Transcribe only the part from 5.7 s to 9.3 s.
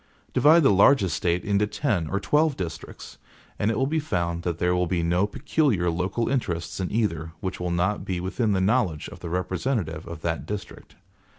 local interests in either, which will not be within the knowledge of the